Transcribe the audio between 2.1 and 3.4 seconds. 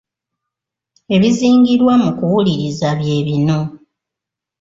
kuwuliriza bye